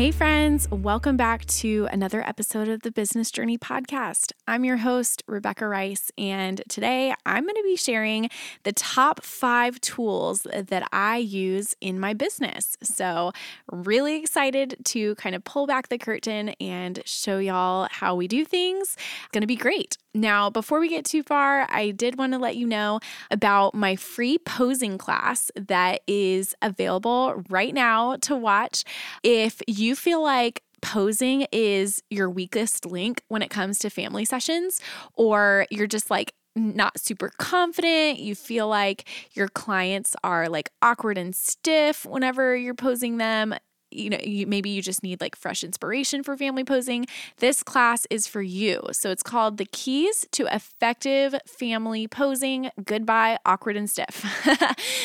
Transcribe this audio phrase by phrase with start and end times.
[0.00, 4.32] Hey, friends, welcome back to another episode of the Business Journey Podcast.
[4.48, 8.30] I'm your host, Rebecca Rice, and today I'm going to be sharing
[8.62, 12.78] the top five tools that I use in my business.
[12.82, 13.32] So,
[13.70, 18.46] really excited to kind of pull back the curtain and show y'all how we do
[18.46, 18.96] things.
[18.96, 19.98] It's going to be great.
[20.12, 22.98] Now, before we get too far, I did want to let you know
[23.30, 28.82] about my free posing class that is available right now to watch.
[29.22, 34.80] If you feel like posing is your weakest link when it comes to family sessions,
[35.14, 41.16] or you're just like, not super confident, you feel like your clients are like awkward
[41.16, 43.54] and stiff whenever you're posing them,
[43.90, 47.06] you know, you, maybe you just need like fresh inspiration for family posing,
[47.38, 48.82] this class is for you.
[48.92, 54.24] So it's called The Keys to Effective Family Posing Goodbye, Awkward and Stiff.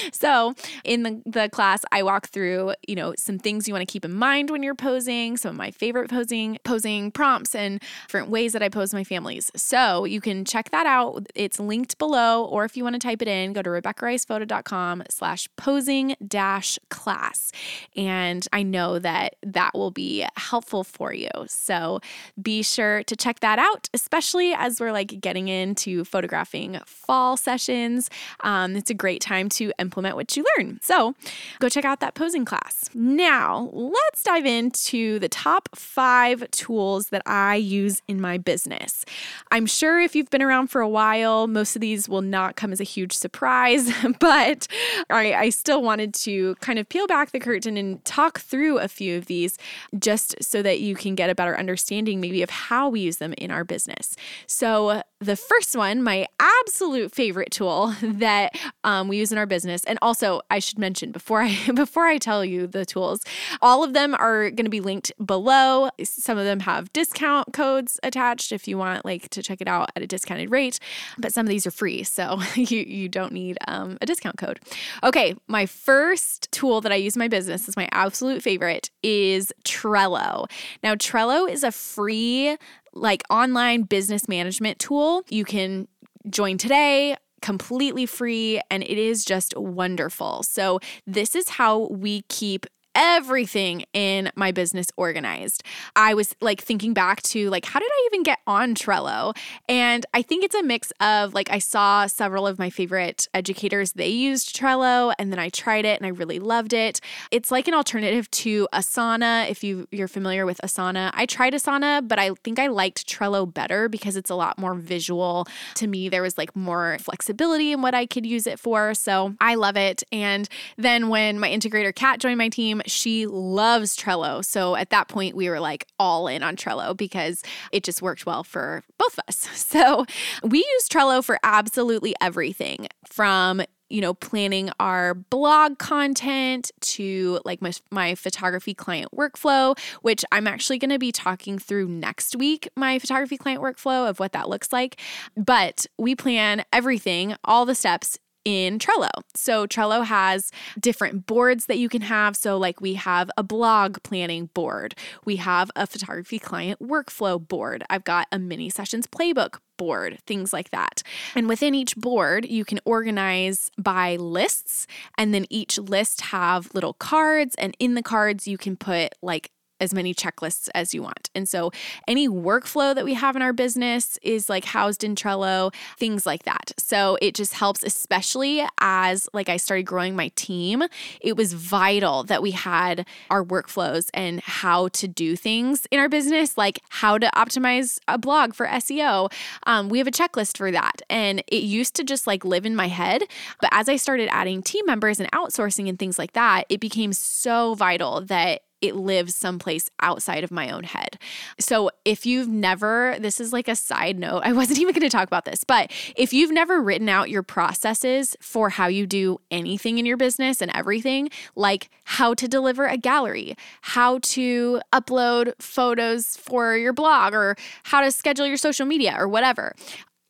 [0.12, 3.92] so in the, the class, I walk through, you know, some things you want to
[3.92, 8.30] keep in mind when you're posing, some of my favorite posing, posing prompts and different
[8.30, 9.52] ways that I pose my families.
[9.56, 11.28] So you can check that out.
[11.36, 15.48] It's linked below, or if you want to type it in, go to RebeccaRicePhoto.com slash
[15.56, 17.52] posing dash class.
[17.96, 21.30] And I know know that that will be helpful for you.
[21.48, 22.00] So
[22.42, 28.10] be sure to check that out, especially as we're like getting into photographing fall sessions.
[28.42, 30.80] Um, it's a great time to implement what you learn.
[30.82, 31.16] So
[31.60, 32.90] go check out that posing class.
[32.94, 39.06] Now, let's dive into the top five tools that I use in my business.
[39.52, 42.72] I'm sure if you've been around for a while, most of these will not come
[42.72, 44.68] as a huge surprise, but
[45.10, 48.80] I, I still wanted to kind of peel back the curtain and talk through through
[48.80, 49.58] a few of these
[50.00, 53.34] just so that you can get a better understanding, maybe, of how we use them
[53.38, 54.16] in our business.
[54.48, 59.84] So, the first one, my absolute favorite tool that um, we use in our business,
[59.86, 63.24] and also I should mention before I before I tell you the tools,
[63.62, 65.90] all of them are going to be linked below.
[66.04, 69.92] Some of them have discount codes attached if you want like to check it out
[69.96, 70.80] at a discounted rate,
[71.18, 74.60] but some of these are free, so you you don't need um, a discount code.
[75.04, 79.52] Okay, my first tool that I use in my business is my absolute favorite is
[79.64, 80.50] Trello.
[80.84, 82.58] Now Trello is a free
[82.96, 85.24] like online business management tool.
[85.30, 85.88] You can
[86.30, 90.42] join today completely free and it is just wonderful.
[90.42, 95.64] So, this is how we keep everything in my business organized.
[95.96, 99.36] I was like thinking back to like how did I even get on Trello?
[99.70, 103.94] And I think it's a mix of like I saw several of my favorite educators
[103.94, 107.02] they used Trello and then I tried it and I really loved it.
[107.32, 111.12] It's like an alternative to Asana if you you're familiar with Asana.
[111.14, 114.74] I tried Asana, but I think I liked Trello better because it's a lot more
[114.74, 115.48] visual.
[115.76, 118.94] To me there was like more flexibility in what I could use it for.
[118.94, 120.04] So, I love it.
[120.12, 124.44] And then when my integrator Kat joined my team, she loves Trello.
[124.44, 128.26] So at that point, we were like all in on Trello because it just worked
[128.26, 129.50] well for both of us.
[129.76, 130.06] So
[130.42, 137.62] we use Trello for absolutely everything from you know, planning our blog content to like
[137.62, 142.68] my, my photography client workflow, which I'm actually going to be talking through next week,
[142.76, 145.00] my photography client workflow of what that looks like.
[145.38, 149.10] But we plan everything, all the steps in Trello.
[149.34, 152.36] So Trello has different boards that you can have.
[152.36, 154.96] So, like, we have a blog planning board,
[155.26, 160.54] we have a photography client workflow board, I've got a mini sessions playbook board, things
[160.54, 161.04] like that.
[161.36, 164.88] And within each board, you can organize by lists,
[165.18, 169.52] and then each list have little cards, and in the cards, you can put like
[169.80, 171.30] as many checklists as you want.
[171.36, 171.72] And so
[172.08, 176.44] any workflow that we have in our business is like housed in Trello, things like
[176.44, 176.72] that.
[176.78, 180.84] So it just helps especially as like I started growing my team,
[181.22, 186.10] it was vital that we had our workflows and how to do things in our
[186.10, 189.32] business, like how to optimize a blog for SEO.
[189.68, 191.02] Um, we have a checklist for that.
[191.10, 193.24] And it used to just like live in my head,
[193.60, 197.14] but as I started adding team members and outsourcing and things like that, it became
[197.14, 201.20] so vital that it lives someplace outside of my own head.
[201.60, 205.10] So if you've never, this is like a side note, I wasn't even going to
[205.10, 209.40] talk about this, but if you've never written out your processes for how you do
[209.52, 215.54] anything in your business and everything, like how to deliver a gallery, how to upload
[215.60, 219.76] photos for your blog, or how to schedule your social media or whatever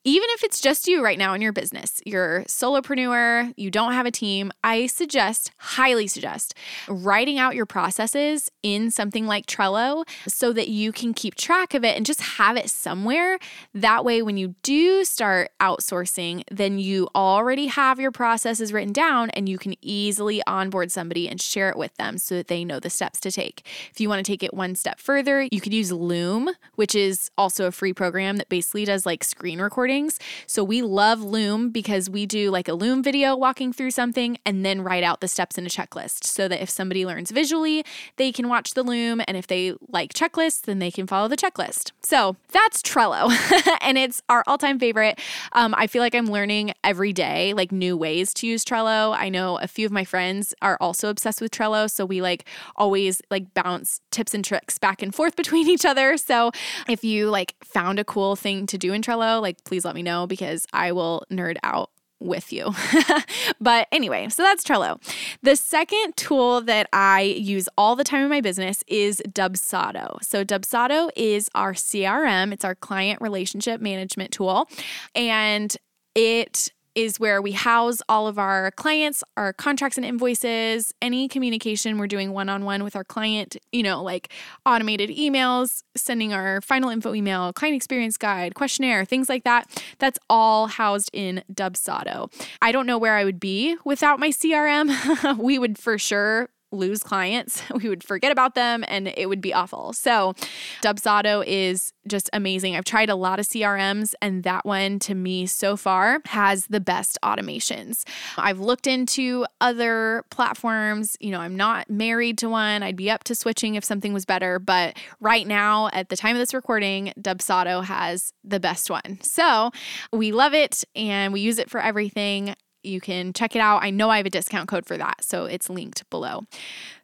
[0.06, 4.06] even if it's just you right now in your business, you're solopreneur, you don't have
[4.06, 6.54] a team, I suggest, highly suggest,
[6.86, 11.84] writing out your processes in something like Trello so that you can keep track of
[11.84, 13.40] it and just have it somewhere.
[13.74, 19.30] That way, when you do start outsourcing, then you already have your processes written down
[19.30, 22.78] and you can easily onboard somebody and share it with them so that they know
[22.78, 23.66] the steps to take.
[23.90, 27.28] If you want to take it one step further, you could use Loom, which is
[27.36, 30.18] also a free program that basically does like screen recording things.
[30.46, 34.62] So we love Loom because we do like a Loom video walking through something and
[34.64, 37.82] then write out the steps in a checklist so that if somebody learns visually,
[38.16, 39.22] they can watch the Loom.
[39.26, 41.92] And if they like checklists, then they can follow the checklist.
[42.02, 43.30] So that's Trello.
[43.80, 45.18] and it's our all time favorite.
[45.52, 49.16] Um, I feel like I'm learning every day, like new ways to use Trello.
[49.16, 51.90] I know a few of my friends are also obsessed with Trello.
[51.90, 52.46] So we like
[52.76, 56.18] always like bounce tips and tricks back and forth between each other.
[56.18, 56.50] So
[56.86, 60.02] if you like found a cool thing to do in Trello, like please let me
[60.02, 61.90] know because I will nerd out
[62.20, 62.74] with you.
[63.60, 65.00] but anyway, so that's Trello.
[65.42, 70.22] The second tool that I use all the time in my business is Dubsado.
[70.22, 74.68] So Dubsado is our CRM, it's our client relationship management tool,
[75.14, 75.76] and
[76.14, 81.98] it is where we house all of our clients, our contracts and invoices, any communication
[81.98, 84.32] we're doing one on one with our client, you know, like
[84.64, 89.68] automated emails, sending our final info email, client experience guide, questionnaire, things like that.
[89.98, 92.32] That's all housed in Dubsado.
[92.62, 95.38] I don't know where I would be without my CRM.
[95.38, 97.62] we would for sure lose clients.
[97.76, 99.92] We would forget about them and it would be awful.
[99.92, 100.34] So,
[100.82, 102.74] Dubsado is just amazing.
[102.74, 106.80] I've tried a lot of CRMs and that one to me so far has the
[106.80, 108.04] best automations.
[108.38, 111.16] I've looked into other platforms.
[111.20, 112.82] You know, I'm not married to one.
[112.82, 116.34] I'd be up to switching if something was better, but right now at the time
[116.34, 119.18] of this recording, Dubsado has the best one.
[119.20, 119.70] So,
[120.12, 122.54] we love it and we use it for everything.
[122.86, 123.82] You can check it out.
[123.82, 126.44] I know I have a discount code for that, so it's linked below.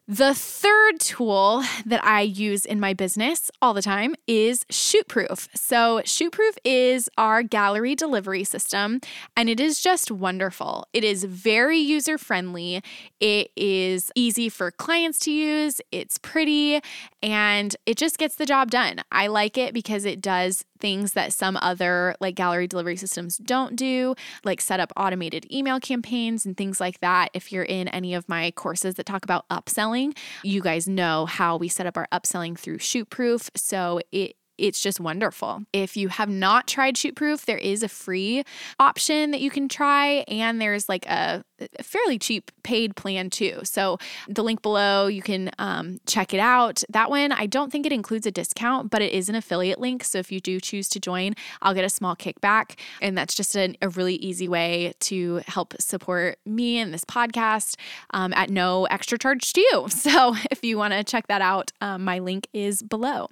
[0.05, 5.47] The third tool that I use in my business all the time is Shootproof.
[5.55, 8.99] So, Shootproof is our gallery delivery system,
[9.37, 10.85] and it is just wonderful.
[10.91, 12.83] It is very user friendly,
[13.21, 16.81] it is easy for clients to use, it's pretty,
[17.21, 18.99] and it just gets the job done.
[19.09, 23.77] I like it because it does things that some other like gallery delivery systems don't
[23.77, 24.13] do,
[24.43, 27.29] like set up automated email campaigns and things like that.
[27.33, 31.55] If you're in any of my courses that talk about upselling, you guys know how
[31.55, 33.49] we set up our upselling through Shootproof.
[33.55, 35.63] So it it's just wonderful.
[35.73, 38.43] If you have not tried Shootproof, there is a free
[38.79, 41.43] option that you can try, and there's like a,
[41.77, 43.61] a fairly cheap paid plan too.
[43.63, 43.97] So
[44.27, 46.83] the link below, you can um, check it out.
[46.89, 50.03] That one, I don't think it includes a discount, but it is an affiliate link.
[50.03, 53.55] So if you do choose to join, I'll get a small kickback, and that's just
[53.55, 57.75] an, a really easy way to help support me and this podcast
[58.11, 59.87] um, at no extra charge to you.
[60.03, 63.29] So if you want to check that out, um, my link is below.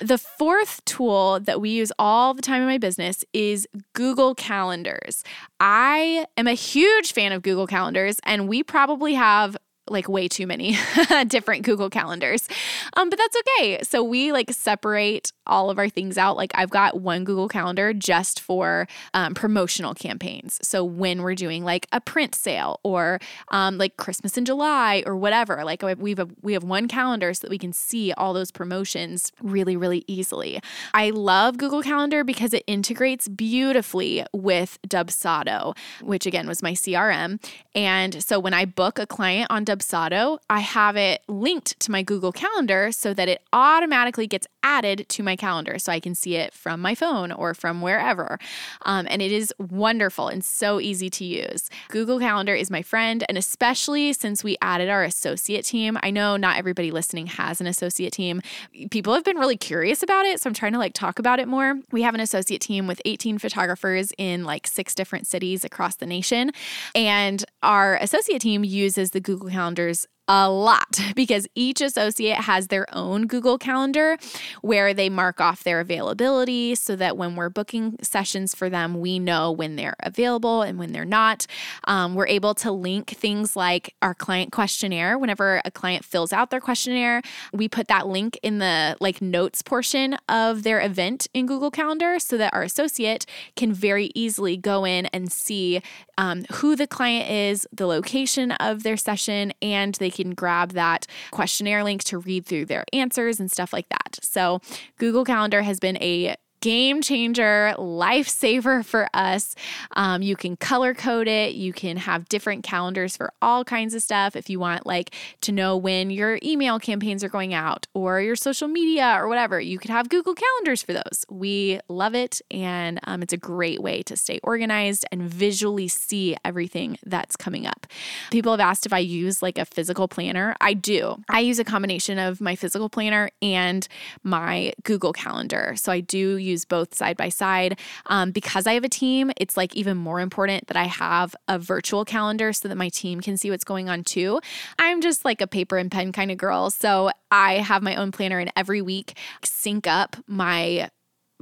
[0.00, 4.32] The fourth fourth tool that we use all the time in my business is Google
[4.32, 5.24] Calendars.
[5.58, 9.56] I am a huge fan of Google Calendars, and we probably have
[9.88, 10.76] like way too many
[11.26, 12.48] different Google calendars.
[12.96, 13.80] Um, but that's okay.
[13.82, 16.36] So we like separate all of our things out.
[16.36, 20.58] Like I've got one Google calendar just for um, promotional campaigns.
[20.62, 23.18] So when we're doing like a print sale or
[23.50, 27.40] um, like Christmas in July or whatever, like we've a, we have one calendar so
[27.42, 30.60] that we can see all those promotions really really easily.
[30.94, 37.42] I love Google Calendar because it integrates beautifully with Dubsado, which again was my CRM.
[37.74, 42.02] And so when I book a client on Dubsado, I have it linked to my
[42.02, 46.36] Google Calendar so that it automatically gets added to my calendar so I can see
[46.36, 48.38] it from my phone or from wherever.
[48.82, 51.68] Um, and it is wonderful and so easy to use.
[51.88, 56.36] Google Calendar is my friend, and especially since we added our associate team, I know
[56.36, 58.42] not everybody listening has an associate team.
[58.90, 61.48] People have been really curious about it, so I'm trying to like talk about it
[61.48, 61.80] more.
[61.90, 66.06] We have an associate team with 18 photographers in like six different cities across the
[66.06, 66.52] nation,
[66.94, 72.86] and our associate team uses the Google Calendars a lot because each associate has their
[72.94, 74.16] own Google Calendar
[74.62, 79.18] where they mark off their availability so that when we're booking sessions for them, we
[79.18, 81.46] know when they're available and when they're not.
[81.84, 85.18] Um, we're able to link things like our client questionnaire.
[85.18, 87.20] Whenever a client fills out their questionnaire,
[87.52, 92.18] we put that link in the like notes portion of their event in Google Calendar
[92.18, 95.82] so that our associate can very easily go in and see
[96.16, 101.06] um, who the client is, the location of their session, and they can grab that
[101.30, 104.18] questionnaire link to read through their answers and stuff like that.
[104.22, 104.60] So,
[104.98, 109.54] Google Calendar has been a game changer, lifesaver for us.
[109.96, 111.54] Um, you can color code it.
[111.54, 114.36] You can have different calendars for all kinds of stuff.
[114.36, 118.36] If you want, like, to know when your email campaigns are going out or your
[118.36, 121.26] social media or whatever, you could have Google calendars for those.
[121.28, 126.36] We love it, and um, it's a great way to stay organized and visually see
[126.44, 127.88] everything that's coming up.
[128.30, 130.54] People have asked if I use like a physical planner.
[130.60, 131.16] I do.
[131.28, 133.88] I use a combination of my physical planner and
[134.22, 135.74] my Google Calendar.
[135.76, 137.78] So I do use use both side by side.
[138.06, 141.58] Um, because I have a team, it's like even more important that I have a
[141.58, 144.40] virtual calendar so that my team can see what's going on too.
[144.78, 146.70] I'm just like a paper and pen kind of girl.
[146.70, 150.90] So I have my own planner, and every week sync up my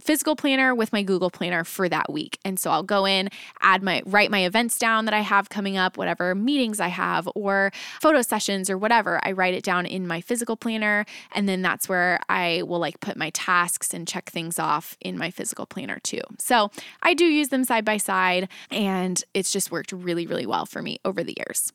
[0.00, 2.38] physical planner with my Google planner for that week.
[2.44, 3.28] And so I'll go in,
[3.60, 7.28] add my write my events down that I have coming up, whatever meetings I have
[7.34, 9.20] or photo sessions or whatever.
[9.22, 13.00] I write it down in my physical planner and then that's where I will like
[13.00, 16.22] put my tasks and check things off in my physical planner too.
[16.38, 16.70] So,
[17.02, 20.82] I do use them side by side and it's just worked really really well for
[20.82, 21.72] me over the years.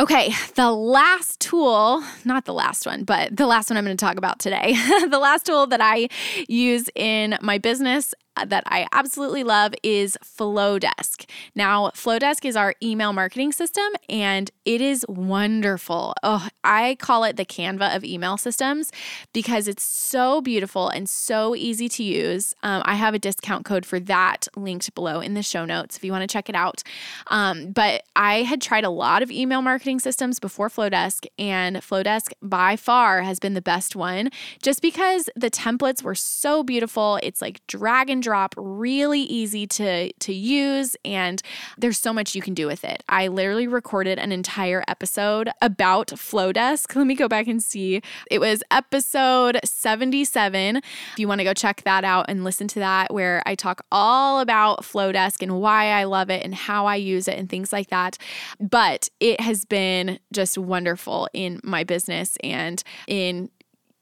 [0.00, 4.04] Okay, the last tool, not the last one, but the last one I'm going to
[4.04, 4.74] talk about today,
[5.08, 6.08] the last tool that I
[6.48, 8.12] use in my business
[8.46, 11.28] that I absolutely love is Flodesk.
[11.54, 16.14] Now, Flodesk is our email marketing system and it is wonderful.
[16.22, 18.90] Oh, I call it the Canva of email systems
[19.32, 22.54] because it's so beautiful and so easy to use.
[22.62, 26.04] Um, I have a discount code for that linked below in the show notes if
[26.04, 26.82] you want to check it out.
[27.28, 32.32] Um, but I had tried a lot of email marketing systems before Flodesk, and Flodesk
[32.42, 34.30] by far has been the best one
[34.62, 37.18] just because the templates were so beautiful.
[37.22, 41.40] It's like drag and drop, really easy to, to use, and
[41.78, 43.04] there's so much you can do with it.
[43.08, 46.96] I literally recorded an entire episode about Flodesk.
[46.96, 48.00] Let me go back and see.
[48.30, 50.76] It was episode 77.
[50.76, 50.82] If
[51.18, 54.40] you want to go check that out and listen to that, where I talk all
[54.40, 57.90] about Flodesk and why I love it and how I use it and things like
[57.90, 58.18] that.
[58.58, 63.50] But it has been just wonderful in my business and in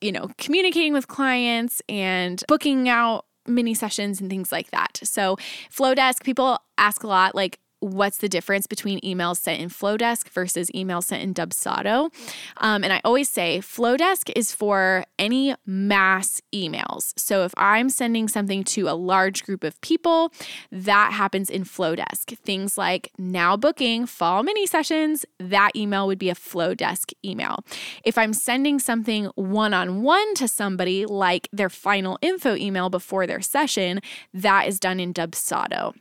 [0.03, 5.01] you know, communicating with clients and booking out mini sessions and things like that.
[5.03, 5.37] So,
[5.71, 10.71] Flodesk, people ask a lot like, what's the difference between emails sent in Flodesk versus
[10.71, 12.15] emails sent in Dubsado.
[12.59, 17.13] Um, and I always say Flodesk is for any mass emails.
[17.17, 20.33] So if I'm sending something to a large group of people,
[20.71, 22.39] that happens in Flodesk.
[22.39, 27.65] Things like now booking fall mini sessions, that email would be a Flodesk email.
[28.05, 33.27] If I'm sending something one on one to somebody, like their final info email before
[33.27, 34.01] their session,
[34.33, 35.95] that is done in Dubsado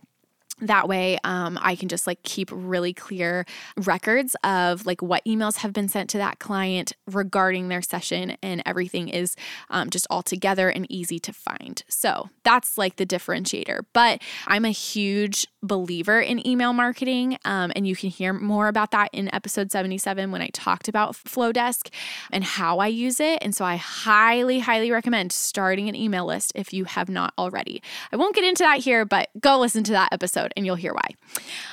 [0.62, 3.46] that way um, i can just like keep really clear
[3.77, 8.62] records of like what emails have been sent to that client regarding their session and
[8.65, 9.36] everything is
[9.70, 11.84] um, just all together and easy to find.
[11.88, 13.82] So that's like the differentiator.
[13.94, 18.91] But i'm a huge believer in email marketing um, and you can hear more about
[18.91, 21.94] that in episode 77 when i talked about flodesk
[22.32, 23.39] and how i use it.
[23.41, 27.82] And so i highly highly recommend starting an email list if you have not already.
[28.12, 30.75] I won't get into that here but go listen to that episode episode and you'll
[30.75, 31.15] hear why.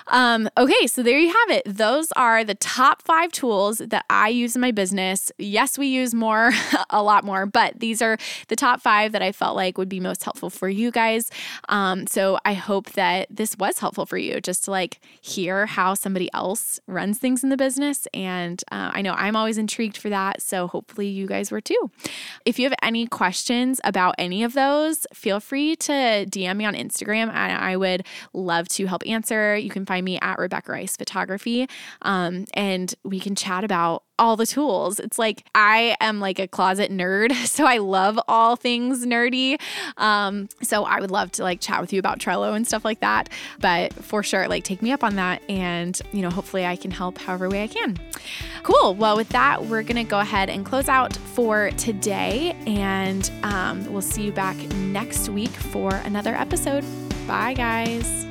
[0.08, 1.62] Um, okay, so there you have it.
[1.66, 5.30] Those are the top five tools that I use in my business.
[5.38, 6.52] Yes, we use more,
[6.90, 8.16] a lot more, but these are
[8.48, 11.30] the top five that I felt like would be most helpful for you guys.
[11.68, 15.94] Um, so I hope that this was helpful for you just to like hear how
[15.94, 18.08] somebody else runs things in the business.
[18.14, 20.40] And uh, I know I'm always intrigued for that.
[20.40, 21.90] So hopefully you guys were too.
[22.44, 26.74] If you have any questions about any of those, feel free to DM me on
[26.74, 27.28] Instagram.
[27.28, 28.06] And I would
[28.68, 29.56] love to help answer.
[29.56, 31.68] You can find me at Rebecca Rice Photography,
[32.02, 34.98] um, and we can chat about all the tools.
[34.98, 39.60] It's like I am like a closet nerd, so I love all things nerdy.
[39.96, 43.00] Um, so I would love to like chat with you about Trello and stuff like
[43.00, 43.28] that.
[43.60, 46.90] But for sure, like take me up on that, and you know, hopefully I can
[46.90, 47.98] help however way I can.
[48.62, 48.94] Cool.
[48.94, 54.02] Well, with that, we're gonna go ahead and close out for today, and um, we'll
[54.02, 56.84] see you back next week for another episode.
[57.26, 58.27] Bye, guys.